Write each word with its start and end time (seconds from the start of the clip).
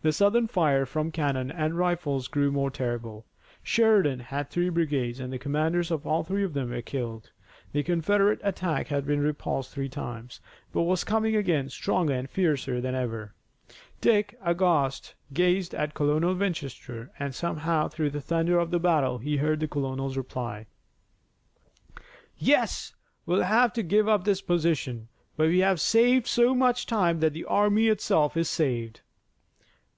The 0.00 0.12
Southern 0.12 0.46
fire 0.46 0.86
from 0.86 1.10
cannon 1.10 1.50
and 1.50 1.76
rifles 1.76 2.28
grew 2.28 2.52
more 2.52 2.70
terrible. 2.70 3.26
Sheridan 3.64 4.20
had 4.20 4.48
three 4.48 4.68
brigades 4.68 5.18
and 5.18 5.32
the 5.32 5.40
commanders 5.40 5.90
of 5.90 6.06
all 6.06 6.22
three 6.22 6.44
of 6.44 6.54
them 6.54 6.70
were 6.70 6.80
killed. 6.82 7.32
The 7.72 7.82
Confederate 7.82 8.38
attack 8.44 8.86
had 8.86 9.04
been 9.04 9.18
repulsed 9.20 9.72
three 9.72 9.88
times, 9.88 10.38
but 10.72 10.82
it 10.82 10.86
was 10.86 11.02
coming 11.02 11.34
again, 11.34 11.68
stronger 11.68 12.12
and 12.12 12.30
fiercer 12.30 12.80
than 12.80 12.94
ever. 12.94 13.34
Dick, 14.00 14.38
aghast, 14.40 15.16
gazed 15.32 15.74
at 15.74 15.94
Colonel 15.94 16.32
Winchester 16.32 17.10
and 17.18 17.34
somehow 17.34 17.88
through 17.88 18.10
the 18.10 18.20
thunder 18.20 18.56
of 18.56 18.70
the 18.70 18.78
battle 18.78 19.18
he 19.18 19.38
heard 19.38 19.58
the 19.58 19.66
colonel's 19.66 20.16
reply: 20.16 20.66
"Yes, 22.36 22.94
we'll 23.26 23.42
have 23.42 23.72
to 23.72 23.82
give 23.82 24.08
up 24.08 24.22
this 24.22 24.42
position, 24.42 25.08
but 25.36 25.48
we 25.48 25.58
have 25.58 25.80
saved 25.80 26.28
so 26.28 26.54
much 26.54 26.86
time 26.86 27.18
that 27.18 27.32
the 27.32 27.44
army 27.46 27.88
itself 27.88 28.36
is 28.36 28.48
saved. 28.48 29.00